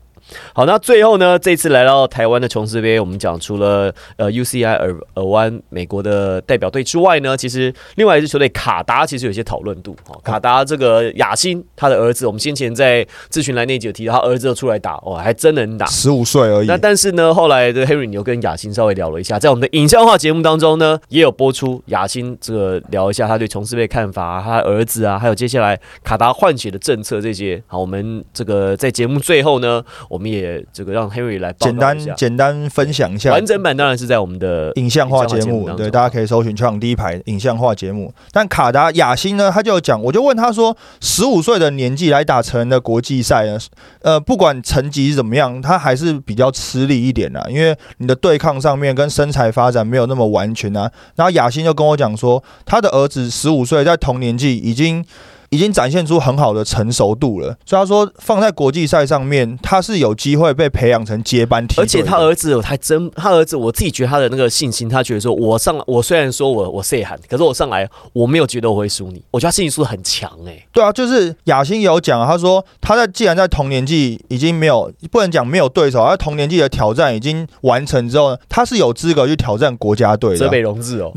[0.53, 1.37] 好，那最后呢？
[1.39, 9.95] 这次来到台湾的琼斯杯，我们讲除了呃 UCI 尔尔湾美国的代表队之外呢，其实另外一支球队卡达其实有些讨论度。
[10.07, 16.67] 哦，卡达这个雅辛他的儿子，我们先前在咨询来那集有提到，他儿子出来打，哦，还真能打，十五岁而已。
[16.67, 27.61] 那但是呢，后来的 Harry 牛跟雅辛稍微聊了一下，在我们的影像化节目当中呢，也有播出雅辛这个聊一下他对琼斯杯看法，他儿子啊，还有接下来卡达换血的政策这些。
[27.67, 29.83] 好，我们这个在节目最后呢。
[30.09, 38.13] 我们也这个让 Henry 来简单简单分享一下，完整版当然是在我们的影像化节目，对，大家可以搜寻全场第一排影像化节目。
[38.31, 43.57] 但卡达雅欣呢，他就有讲，我就问他说，十五岁的年纪来打成人的国际赛呢，
[44.01, 50.91] 呃，不管成绩怎么样，他还是比较吃力一点啊，因为你的对抗上面跟身材发展没有那么完全啊。
[51.15, 55.05] 然后雅欣就跟我讲说，他的儿子十五岁，在同年纪已经。
[55.49, 61.79] 已经展现出很好的成熟度了，所以他说放在国际赛上面，他是有机会被培养成接班体。
[61.79, 70.65] 而且他儿子还真，他儿子我自己觉得他的那个信心，他觉得说我上，我虽然说我我 say 喊，可是我上来我没有觉得我会输你，我觉得他信心是很强哎。
[70.73, 80.37] 对啊，就是雅欣有讲，他说他在既然在同年纪已经没有不能讲没有对手，而同年纪的挑战已经完成之后，他是有资格去挑战国家队的。
[80.37, 81.11] 泽北荣治哦，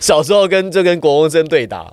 [0.00, 1.86] 小时候跟就跟国王真对打。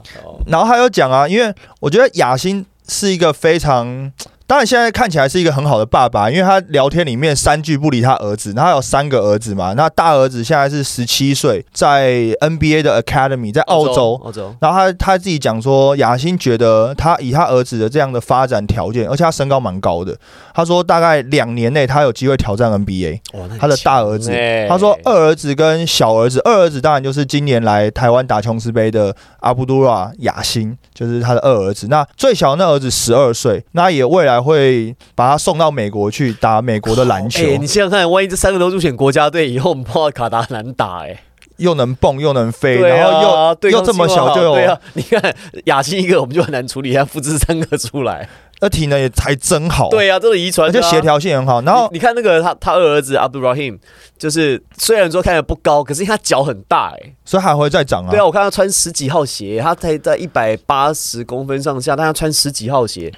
[0.47, 4.11] 然后还有讲啊，因为我觉得雅欣是一个非常。
[4.45, 8.53] 当然，现在看起来是一个很好的爸爸，因为他聊天里面三句不离他儿子。
[8.53, 9.73] 他有三个儿子嘛？
[9.73, 14.19] 那大儿子现在是十七岁，在 NBA 的 Academy，在澳洲。
[14.23, 14.53] 澳洲。
[14.59, 20.15] 然后他他自己讲说，雅欣觉得他以他儿子的这样的发展条件，而且他身高蛮高的。
[20.53, 23.21] 他说大概两年内他有机会挑战 NBA。
[23.57, 24.29] 他的大儿子，
[24.67, 31.87] 他说二儿子跟小儿子，二儿子当然就是今年来台湾打琼斯杯的阿布杜拉雅欣，就是他的二儿子。
[31.87, 34.32] 那最小那儿子十二岁，那也未来。
[34.41, 37.43] 会把他送到美国去打美国的篮球。
[37.57, 41.23] 你想想看，万一这三个都入选国家队，以后我们碰到卡达难打哎，
[41.57, 44.55] 又能蹦又能飞，然后又又这么小就有。
[44.55, 48.27] 对啊，你看雅欣一个我们就很难处理，他复制三个出来，
[48.59, 49.89] 那体能也还真好。
[49.89, 51.61] 对啊，这是遗传，而且协调性很好。
[51.61, 53.77] 然后你看那个他他二儿子 Abdul Rahim，
[54.17, 58.09] 就是虽然说看着不高，可是他脚很大哎，所以还会再长啊。
[58.09, 63.11] 对啊，我看他穿十几号鞋，他才在一百八十公分上下，但他穿十几号鞋，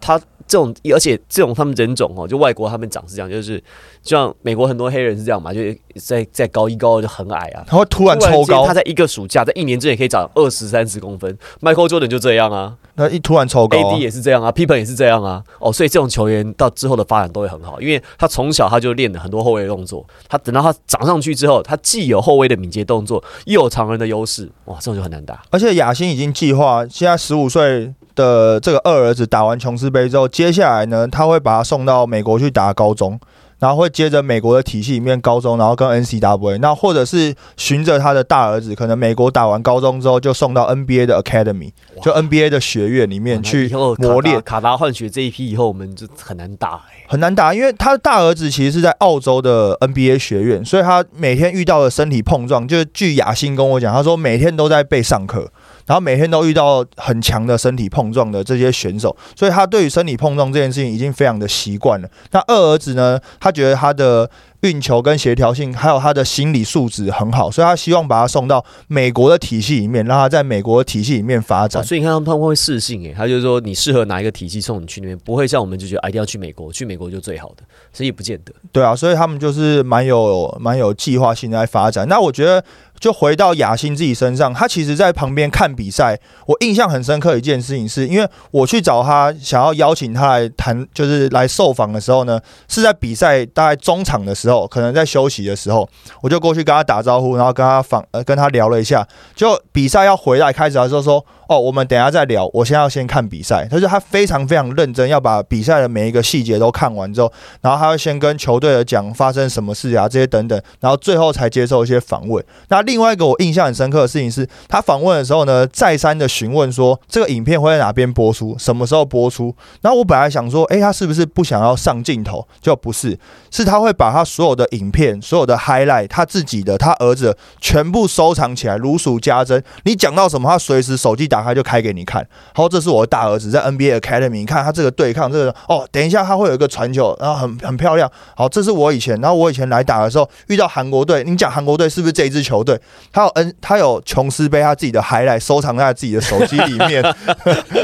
[0.00, 0.20] 他。
[0.46, 3.58] 这种，而且这种他们人种哦，就外国他们长是这样，就是
[4.02, 11.36] 就像美国很多黑人是这样嘛，就是在在高一高二就很矮啊，他会突然抽高，他在一个暑假，在一年之内可以长二十三十公分。
[11.60, 15.42] Michael Jordan 就这样啊，那一突然抽高、啊 AD 也是这样啊，Pippen 也是这样啊。
[15.58, 25.42] 哦，所以这种球员到之后的发展都会很好，因为他从小他就练了很多后卫的动作，他等到他长上去之后，他既有后卫的敏捷动作，又有常人的优势，哇，这种就很难打。
[25.50, 33.20] 而且亚新已经计划，现在十五岁的这个二儿子打完琼斯杯之后，接下来呢，他会把他送到美国去打高中，
[33.58, 44.42] 然后会接着美国的体系里面高中，然后跟 N C W A，那或者是循着他的大儿子，可能美国打完高中之后就送到 NBA 的 Academy，就 NBA 的学院里面去磨练。
[44.42, 55.48] 卡达换血这一批以后，我们就很难打哎、很难打，因为他的大儿子其实是在澳洲的 NBA 学院，所以他每天遇到的身体碰撞，就是据雅欣跟我讲，他说每天都在被上课，
[55.86, 62.08] 然后每天都遇到很强的身体碰撞的这些选手，所以他对于身体碰撞这件事情已经非常的习惯了。
[62.32, 64.28] 那二儿子呢，他觉得他的
[64.62, 71.84] 运球跟协调性，还有他的心理素质很好，所以他希望把他送到美国的体系里面，让他在美国的体系里面发展哦。
[71.84, 77.62] 所以你看他们他们会适性诶，他就是说你适合哪一个体系送你去那边，不会像我们就觉得、啊、一定要去美国，去美国就最好的，
[77.92, 78.52] 所以也不见得。
[78.72, 82.08] 对啊，所以他们就是蛮有蛮有计划性在发展。
[82.08, 82.64] 那我觉得，
[82.98, 95.88] 就回到雅欣自己身上，他其实在旁边看比赛，我印象很深刻一件事情是，因为我去找他，想要邀请他来谈，就是来受访的时候呢，是在比赛大概中场的时候，可能在休息的时候，
[96.22, 101.24] 我就过去跟他打招呼，然后跟他访呃跟他聊了一下，就比赛要回来开始的时候说。
[101.48, 102.50] 哦，我们等下再聊。
[102.52, 112.44] 我现在要先看比赛，他说他非常非常认真，要把比赛的每一个细节都看完之后，然后他会先跟球队的讲发生什么事啊，这些等等，然后最后才接受一些访问。
[112.66, 119.54] 那另外一个我印象很深刻的事情是，他访问的时候呢，再三的询问说这个影片会在哪边播出，什么时候播出。
[119.82, 122.46] 然后我本来想说，诶，他是不是不想要上镜头？
[122.62, 123.18] 就不是，
[123.50, 129.62] 是他会把他所有的影片、所有的 highlight，他自己的、他儿子全部收藏起来，如数家珍。
[129.82, 132.20] 你讲到什么，他随时手机打开就开给你看。
[132.22, 138.10] 然后这是我的大儿子在 NBA Academy，你看他这个对抗这个哦，等一下他会有一个传球，然后很很漂亮。
[138.36, 142.75] 好，这是我以前，然后我以前来打的时候遇到韩国队，你讲韩国队是不是这一支球队？
[143.12, 147.04] 他有 N，他有琼斯杯他自己的 highlight 收藏在自己的手机里面。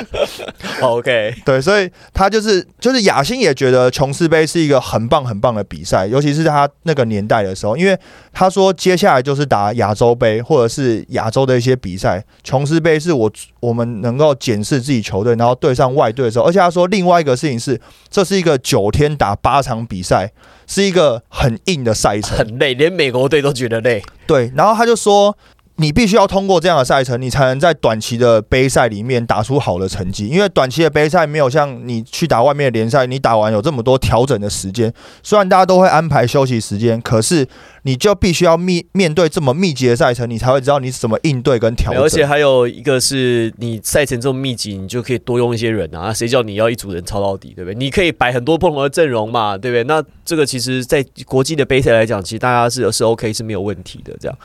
[0.81, 7.99] OK， 对，所以他就是就是雅欣也觉得琼斯杯是一个很棒很棒的比赛，尤其是他那个年代的时候，因为
[8.33, 13.31] 他说接下来就是打亚洲杯或者是亚洲的一些比赛，琼斯杯是我
[13.61, 17.81] 我们能够检视自己球队，然后对上外队的时候，而且他说另外一个事情是，
[18.11, 20.31] 这是一个九天打八场比赛，
[20.67, 24.03] 是一个很硬的赛程，很累，连美国队都觉得累。
[24.27, 25.37] 对，然后他就说。
[25.77, 30.29] 你必须要通过这样的赛程，你才能在短期的杯赛里面打出好的成绩。
[30.29, 34.93] 因为短期的杯赛没有像你去打外面的联赛，你打完有这么多调整的时间。
[35.23, 37.49] 虽然大家都会安排休息时间，可是
[37.85, 42.03] 你就必须要面面对这么密集的赛程，你才会知道你怎么应对跟调整。
[42.03, 47.75] 而且还有一个是你赛程这么密集，你就可以多用一些人啊，谁叫你要一组人抄到底，对不对？
[47.75, 49.85] 你可以摆很多不同的阵容嘛，对不对？
[49.85, 54.39] 那这个其实，在国际的杯赛来讲，其实大家是是 OK 是没有问题的，这样。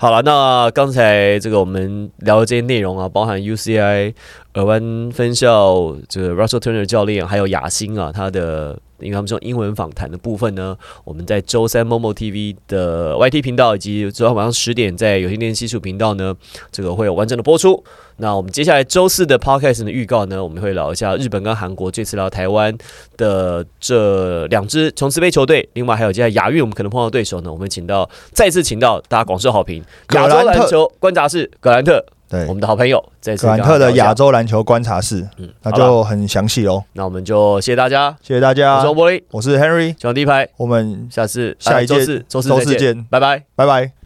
[0.00, 4.14] 好了，那刚才这个我们聊的这些内容啊，包含 UCI
[4.52, 16.32] 尔湾分校这个 Russell Turner 教练，还有雅欣啊，他的因为他们用英文访谈的部分呢，我们在周三 Momo TV 的 YT 频道以及昨天晚上十点在有线电视技术频道呢，
[16.70, 17.82] 这个会有完整的播出。
[18.18, 22.76] 那我们接下来周四的 Podcast 的预告呢，我们会聊一下日本跟韩国这次聊台湾
[23.16, 29.82] 的这两支琼斯杯球队，另外还有接下来亚运我们可能碰到对手呢，我们请到再次请到大家广受好评
[30.14, 32.44] 亚洲篮球观察室格兰特，对。
[32.46, 34.62] 我，们的好朋友，再次格兰特的亚，洲篮球。
[34.62, 36.82] 观察室，嗯，那就很详细哦。
[36.92, 38.74] 那我们就谢谢大家，谢谢大家。
[38.74, 43.04] 我家是，欧玻璃，我是 Henry，小第一排，我们下次下一周四周四见。
[43.08, 43.44] 拜拜。
[43.54, 43.92] 拜拜。